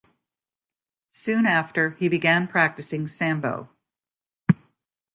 [1.09, 3.69] Soon after, he began practicing sambo.